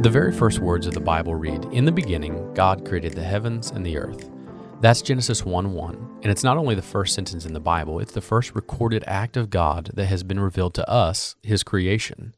The 0.00 0.08
very 0.08 0.32
first 0.32 0.60
words 0.60 0.86
of 0.86 0.94
the 0.94 1.00
Bible 1.00 1.34
read 1.34 1.66
In 1.72 1.84
the 1.84 1.92
beginning, 1.92 2.54
God 2.54 2.88
created 2.88 3.12
the 3.12 3.22
heavens 3.22 3.70
and 3.70 3.84
the 3.84 3.98
earth. 3.98 4.30
That's 4.80 5.02
Genesis 5.02 5.44
1 5.44 5.74
1. 5.74 6.20
And 6.22 6.32
it's 6.32 6.42
not 6.42 6.56
only 6.56 6.74
the 6.74 6.80
first 6.80 7.14
sentence 7.14 7.44
in 7.44 7.52
the 7.52 7.60
Bible, 7.60 8.00
it's 8.00 8.14
the 8.14 8.22
first 8.22 8.54
recorded 8.54 9.04
act 9.06 9.36
of 9.36 9.50
God 9.50 9.90
that 9.92 10.06
has 10.06 10.22
been 10.22 10.40
revealed 10.40 10.72
to 10.76 10.88
us, 10.88 11.36
His 11.42 11.62
creation. 11.62 12.34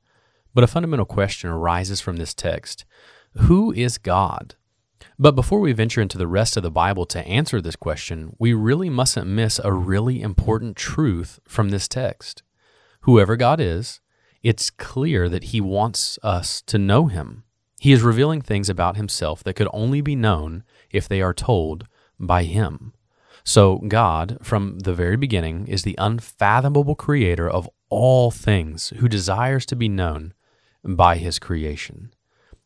But 0.52 0.64
a 0.64 0.66
fundamental 0.66 1.06
question 1.06 1.50
arises 1.50 2.00
from 2.00 2.16
this 2.16 2.34
text 2.34 2.84
Who 3.42 3.70
is 3.70 3.96
God? 3.96 4.56
But 5.16 5.36
before 5.36 5.60
we 5.60 5.72
venture 5.72 6.02
into 6.02 6.18
the 6.18 6.26
rest 6.26 6.56
of 6.56 6.64
the 6.64 6.70
Bible 6.72 7.06
to 7.06 7.24
answer 7.28 7.60
this 7.60 7.76
question, 7.76 8.34
we 8.40 8.52
really 8.52 8.90
mustn't 8.90 9.28
miss 9.28 9.60
a 9.62 9.72
really 9.72 10.20
important 10.20 10.76
truth 10.76 11.38
from 11.46 11.68
this 11.68 11.86
text. 11.86 12.42
Whoever 13.02 13.36
God 13.36 13.60
is, 13.60 14.00
it's 14.42 14.68
clear 14.68 15.28
that 15.28 15.44
He 15.44 15.60
wants 15.60 16.18
us 16.24 16.60
to 16.62 16.76
know 16.76 17.06
Him. 17.06 17.44
He 17.82 17.90
is 17.90 18.02
revealing 18.02 18.42
things 18.42 18.68
about 18.68 18.94
himself 18.94 19.42
that 19.42 19.54
could 19.54 19.66
only 19.72 20.00
be 20.00 20.14
known 20.14 20.62
if 20.92 21.08
they 21.08 21.20
are 21.20 21.34
told 21.34 21.88
by 22.16 22.44
him. 22.44 22.92
So, 23.42 23.78
God, 23.78 24.38
from 24.40 24.78
the 24.78 24.94
very 24.94 25.16
beginning, 25.16 25.66
is 25.66 25.82
the 25.82 25.96
unfathomable 25.98 26.94
creator 26.94 27.50
of 27.50 27.68
all 27.88 28.30
things 28.30 28.90
who 28.98 29.08
desires 29.08 29.66
to 29.66 29.74
be 29.74 29.88
known 29.88 30.32
by 30.84 31.16
his 31.16 31.40
creation. 31.40 32.14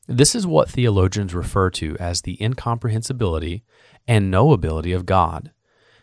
This 0.06 0.34
is 0.34 0.46
what 0.46 0.68
theologians 0.68 1.34
refer 1.34 1.70
to 1.70 1.96
as 1.98 2.20
the 2.20 2.36
incomprehensibility 2.38 3.64
and 4.06 4.30
knowability 4.30 4.94
of 4.94 5.06
God. 5.06 5.50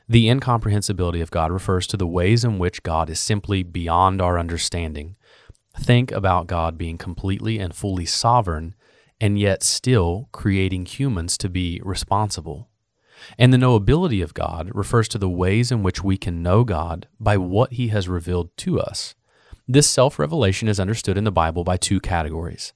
The 0.09 0.27
incomprehensibility 0.27 1.21
of 1.21 1.29
God 1.29 1.51
refers 1.51 1.85
to 1.85 1.97
the 1.97 2.07
ways 2.07 2.43
in 2.43 2.57
which 2.57 2.81
God 2.81 3.11
is 3.11 3.19
simply 3.19 3.61
beyond 3.61 4.23
our 4.23 4.39
understanding. 4.39 5.17
Think 5.79 6.11
about 6.11 6.47
God 6.47 6.79
being 6.79 6.97
completely 6.97 7.59
and 7.59 7.75
fully 7.75 8.07
sovereign 8.07 8.73
and 9.19 9.39
yet 9.39 9.63
still 9.63 10.29
creating 10.31 10.85
humans 10.85 11.37
to 11.37 11.49
be 11.49 11.81
responsible. 11.83 12.69
And 13.37 13.53
the 13.53 13.57
knowability 13.57 14.23
of 14.23 14.33
God 14.33 14.69
refers 14.73 15.07
to 15.09 15.17
the 15.17 15.29
ways 15.29 15.71
in 15.71 15.83
which 15.83 16.03
we 16.03 16.17
can 16.17 16.43
know 16.43 16.63
God 16.63 17.07
by 17.19 17.37
what 17.37 17.73
He 17.73 17.87
has 17.89 18.09
revealed 18.09 18.55
to 18.57 18.79
us. 18.79 19.15
This 19.67 19.89
self 19.89 20.19
revelation 20.19 20.67
is 20.67 20.79
understood 20.79 21.17
in 21.17 21.23
the 21.23 21.31
Bible 21.31 21.63
by 21.63 21.77
two 21.77 21.99
categories 21.99 22.73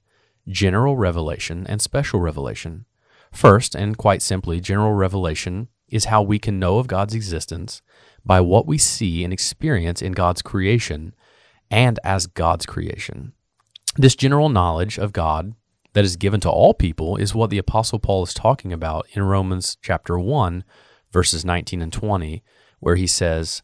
general 0.48 0.96
revelation 0.96 1.66
and 1.66 1.82
special 1.82 2.20
revelation. 2.20 2.86
First, 3.30 3.74
and 3.74 3.98
quite 3.98 4.22
simply, 4.22 4.60
general 4.60 4.94
revelation 4.94 5.68
is 5.88 6.06
how 6.06 6.22
we 6.22 6.38
can 6.38 6.58
know 6.58 6.78
of 6.78 6.86
God's 6.86 7.14
existence 7.14 7.82
by 8.24 8.40
what 8.40 8.66
we 8.66 8.78
see 8.78 9.24
and 9.24 9.32
experience 9.32 10.00
in 10.00 10.12
God's 10.12 10.40
creation 10.40 11.14
and 11.70 12.00
as 12.02 12.26
God's 12.26 12.64
creation. 12.64 13.32
This 13.96 14.16
general 14.16 14.48
knowledge 14.48 14.98
of 14.98 15.12
God 15.12 15.54
that 15.92 16.04
is 16.04 16.16
given 16.16 16.40
to 16.40 16.50
all 16.50 16.74
people 16.74 17.16
is 17.16 17.34
what 17.34 17.50
the 17.50 17.58
Apostle 17.58 17.98
Paul 17.98 18.22
is 18.22 18.34
talking 18.34 18.72
about 18.72 19.06
in 19.12 19.22
Romans 19.22 19.76
chapter 19.82 20.18
1, 20.18 20.64
verses 21.12 21.44
19 21.44 21.82
and 21.82 21.92
20, 21.92 22.42
where 22.80 22.96
he 22.96 23.06
says, 23.06 23.62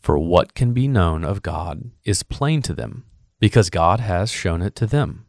For 0.00 0.18
what 0.18 0.54
can 0.54 0.72
be 0.72 0.88
known 0.88 1.24
of 1.24 1.42
God 1.42 1.90
is 2.04 2.22
plain 2.22 2.62
to 2.62 2.74
them, 2.74 3.04
because 3.40 3.70
God 3.70 4.00
has 4.00 4.30
shown 4.30 4.62
it 4.62 4.74
to 4.76 4.86
them. 4.86 5.26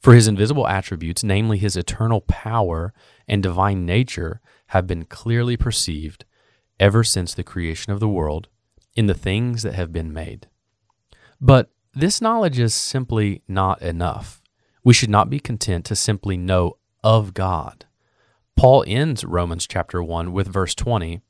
For 0.00 0.14
his 0.14 0.28
invisible 0.28 0.66
attributes, 0.66 1.22
namely 1.22 1.58
his 1.58 1.76
eternal 1.76 2.22
power 2.22 2.94
and 3.28 3.42
divine 3.42 3.84
nature, 3.84 4.40
have 4.68 4.86
been 4.86 5.04
clearly 5.04 5.56
perceived 5.56 6.24
ever 6.78 7.04
since 7.04 7.34
the 7.34 7.44
creation 7.44 7.92
of 7.92 8.00
the 8.00 8.08
world 8.08 8.48
in 8.94 9.06
the 9.06 9.14
things 9.14 9.62
that 9.62 9.74
have 9.74 9.92
been 9.92 10.12
made. 10.12 10.48
But 11.40 11.70
this 11.94 12.20
knowledge 12.20 12.58
is 12.58 12.74
simply 12.74 13.42
not 13.46 13.82
enough. 13.82 14.39
We 14.82 14.94
should 14.94 15.10
not 15.10 15.30
be 15.30 15.40
content 15.40 15.84
to 15.86 15.96
simply 15.96 16.36
know 16.36 16.76
of 17.04 17.34
God. 17.34 17.86
Paul 18.56 18.84
ends 18.86 19.24
Romans 19.24 19.66
chapter 19.66 20.02
1 20.02 20.32
with 20.32 20.48
verse 20.48 20.74
20 20.74 21.20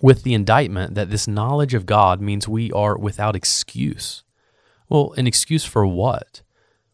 with 0.00 0.22
the 0.22 0.34
indictment 0.34 0.94
that 0.94 1.10
this 1.10 1.28
knowledge 1.28 1.74
of 1.74 1.86
God 1.86 2.20
means 2.20 2.46
we 2.46 2.70
are 2.72 2.96
without 2.96 3.36
excuse. 3.36 4.22
Well, 4.88 5.14
an 5.16 5.26
excuse 5.26 5.64
for 5.64 5.86
what? 5.86 6.42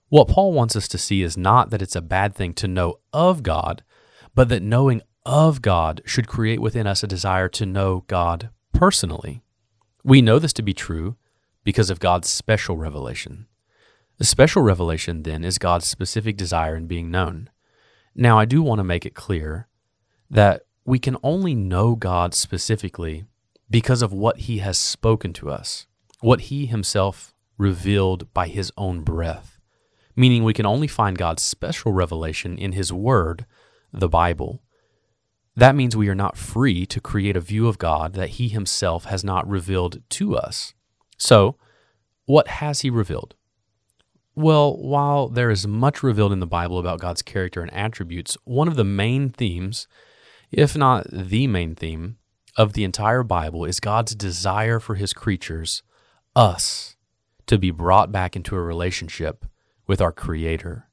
What 0.08 0.28
Paul 0.28 0.52
wants 0.52 0.76
us 0.76 0.88
to 0.88 0.98
see 0.98 1.22
is 1.22 1.36
not 1.36 1.70
that 1.70 1.82
it's 1.82 1.96
a 1.96 2.00
bad 2.00 2.34
thing 2.34 2.52
to 2.54 2.68
know 2.68 3.00
of 3.12 3.42
God, 3.42 3.82
but 4.34 4.48
that 4.48 4.62
knowing 4.62 5.02
of 5.26 5.62
God 5.62 6.02
should 6.04 6.28
create 6.28 6.60
within 6.60 6.86
us 6.86 7.02
a 7.02 7.08
desire 7.08 7.48
to 7.48 7.66
know 7.66 8.04
God 8.06 8.50
personally. 8.72 9.42
We 10.02 10.22
know 10.22 10.38
this 10.38 10.52
to 10.54 10.62
be 10.62 10.72
true 10.72 11.16
because 11.64 11.90
of 11.90 12.00
God's 12.00 12.28
special 12.28 12.76
revelation. 12.76 13.46
The 14.20 14.26
special 14.26 14.60
revelation, 14.60 15.22
then, 15.22 15.44
is 15.44 15.56
God's 15.56 15.86
specific 15.86 16.36
desire 16.36 16.76
in 16.76 16.86
being 16.86 17.10
known. 17.10 17.48
Now, 18.14 18.38
I 18.38 18.44
do 18.44 18.60
want 18.62 18.78
to 18.80 18.84
make 18.84 19.06
it 19.06 19.14
clear 19.14 19.66
that 20.28 20.64
we 20.84 20.98
can 20.98 21.16
only 21.22 21.54
know 21.54 21.96
God 21.96 22.34
specifically 22.34 23.24
because 23.70 24.02
of 24.02 24.12
what 24.12 24.40
He 24.40 24.58
has 24.58 24.76
spoken 24.76 25.32
to 25.32 25.48
us, 25.48 25.86
what 26.20 26.42
He 26.42 26.66
Himself 26.66 27.32
revealed 27.56 28.30
by 28.34 28.48
His 28.48 28.70
own 28.76 29.00
breath, 29.00 29.58
meaning 30.14 30.44
we 30.44 30.52
can 30.52 30.66
only 30.66 30.86
find 30.86 31.16
God's 31.16 31.42
special 31.42 31.92
revelation 31.92 32.58
in 32.58 32.72
His 32.72 32.92
Word, 32.92 33.46
the 33.90 34.10
Bible. 34.10 34.62
That 35.56 35.74
means 35.74 35.96
we 35.96 36.10
are 36.10 36.14
not 36.14 36.36
free 36.36 36.84
to 36.84 37.00
create 37.00 37.38
a 37.38 37.40
view 37.40 37.68
of 37.68 37.78
God 37.78 38.12
that 38.12 38.30
He 38.30 38.48
Himself 38.48 39.06
has 39.06 39.24
not 39.24 39.48
revealed 39.48 40.02
to 40.10 40.36
us. 40.36 40.74
So, 41.16 41.56
what 42.26 42.48
has 42.48 42.82
He 42.82 42.90
revealed? 42.90 43.34
Well, 44.40 44.78
while 44.78 45.28
there 45.28 45.50
is 45.50 45.66
much 45.66 46.02
revealed 46.02 46.32
in 46.32 46.40
the 46.40 46.46
Bible 46.46 46.78
about 46.78 46.98
God's 46.98 47.20
character 47.20 47.60
and 47.60 47.70
attributes, 47.74 48.38
one 48.44 48.68
of 48.68 48.76
the 48.76 48.84
main 48.84 49.28
themes, 49.28 49.86
if 50.50 50.74
not 50.74 51.06
the 51.12 51.46
main 51.46 51.74
theme, 51.74 52.16
of 52.56 52.72
the 52.72 52.84
entire 52.84 53.22
Bible 53.22 53.66
is 53.66 53.80
God's 53.80 54.14
desire 54.14 54.80
for 54.80 54.94
his 54.94 55.12
creatures, 55.12 55.82
us, 56.34 56.96
to 57.48 57.58
be 57.58 57.70
brought 57.70 58.12
back 58.12 58.34
into 58.34 58.56
a 58.56 58.62
relationship 58.62 59.44
with 59.86 60.00
our 60.00 60.10
Creator. 60.10 60.88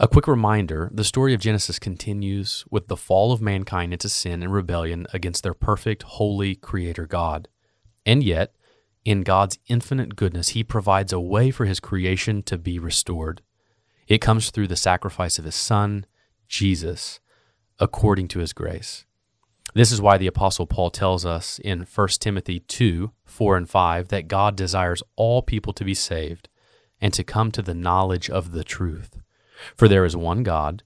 A 0.00 0.08
quick 0.08 0.26
reminder 0.26 0.90
the 0.92 1.04
story 1.04 1.34
of 1.34 1.40
Genesis 1.40 1.78
continues 1.78 2.64
with 2.68 2.88
the 2.88 2.96
fall 2.96 3.30
of 3.30 3.40
mankind 3.40 3.92
into 3.92 4.08
sin 4.08 4.42
and 4.42 4.52
rebellion 4.52 5.06
against 5.12 5.44
their 5.44 5.54
perfect, 5.54 6.02
holy 6.02 6.56
Creator 6.56 7.06
God. 7.06 7.46
And 8.04 8.24
yet, 8.24 8.56
in 9.04 9.22
God's 9.22 9.58
infinite 9.66 10.16
goodness, 10.16 10.50
He 10.50 10.62
provides 10.62 11.12
a 11.12 11.20
way 11.20 11.50
for 11.50 11.64
His 11.64 11.80
creation 11.80 12.42
to 12.44 12.58
be 12.58 12.78
restored. 12.78 13.42
It 14.06 14.18
comes 14.18 14.50
through 14.50 14.68
the 14.68 14.76
sacrifice 14.76 15.38
of 15.38 15.44
His 15.44 15.54
Son, 15.54 16.06
Jesus, 16.48 17.20
according 17.78 18.28
to 18.28 18.38
His 18.38 18.52
grace. 18.52 19.04
This 19.74 19.90
is 19.90 20.02
why 20.02 20.18
the 20.18 20.26
Apostle 20.26 20.66
Paul 20.66 20.90
tells 20.90 21.24
us 21.24 21.58
in 21.58 21.86
1 21.92 22.08
Timothy 22.20 22.60
2 22.60 23.12
4 23.24 23.56
and 23.56 23.68
5 23.68 24.08
that 24.08 24.28
God 24.28 24.54
desires 24.54 25.02
all 25.16 25.42
people 25.42 25.72
to 25.72 25.84
be 25.84 25.94
saved 25.94 26.48
and 27.00 27.12
to 27.14 27.24
come 27.24 27.50
to 27.50 27.62
the 27.62 27.74
knowledge 27.74 28.28
of 28.28 28.52
the 28.52 28.64
truth. 28.64 29.18
For 29.74 29.88
there 29.88 30.04
is 30.04 30.16
one 30.16 30.42
God, 30.42 30.82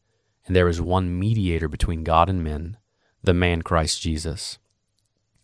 and 0.47 0.55
there 0.55 0.69
is 0.69 0.81
one 0.81 1.19
mediator 1.19 1.69
between 1.69 2.05
God 2.05 2.29
and 2.29 2.45
men, 2.45 2.77
the 3.23 3.35
man 3.35 3.63
Christ 3.63 4.01
Jesus 4.01 4.59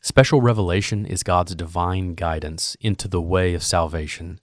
Special 0.05 0.41
revelation 0.41 1.07
is 1.07 1.23
God's 1.23 1.55
divine 1.55 2.15
guidance 2.15 2.77
into 2.81 3.07
the 3.07 3.21
way 3.21 3.55
of 3.55 3.63
salvation. 3.63 4.41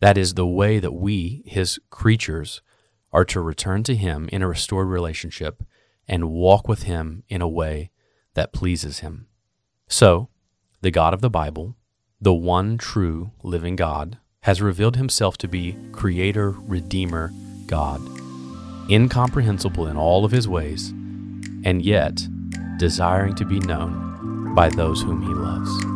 That 0.00 0.18
is 0.18 0.34
the 0.34 0.46
way 0.46 0.78
that 0.78 0.92
we, 0.92 1.42
His 1.46 1.80
creatures, 1.88 2.60
are 3.10 3.24
to 3.24 3.40
return 3.40 3.82
to 3.84 3.96
Him 3.96 4.28
in 4.30 4.42
a 4.42 4.46
restored 4.46 4.88
relationship 4.88 5.62
and 6.06 6.28
walk 6.28 6.68
with 6.68 6.82
Him 6.82 7.22
in 7.30 7.40
a 7.40 7.48
way 7.48 7.90
that 8.34 8.52
pleases 8.52 8.98
Him. 8.98 9.26
So, 9.88 10.28
the 10.82 10.90
God 10.90 11.14
of 11.14 11.22
the 11.22 11.30
Bible, 11.30 11.76
the 12.20 12.34
one 12.34 12.76
true 12.76 13.32
living 13.42 13.76
God, 13.76 14.18
has 14.42 14.60
revealed 14.60 14.96
Himself 14.96 15.38
to 15.38 15.48
be 15.48 15.76
Creator, 15.92 16.50
Redeemer, 16.50 17.32
God, 17.66 18.02
incomprehensible 18.90 19.86
in 19.86 19.96
all 19.96 20.26
of 20.26 20.32
His 20.32 20.46
ways, 20.46 20.90
and 21.64 21.80
yet 21.80 22.20
desiring 22.76 23.34
to 23.36 23.46
be 23.46 23.60
known 23.60 24.09
by 24.54 24.68
those 24.68 25.02
whom 25.02 25.22
he 25.22 25.34
loves. 25.34 25.89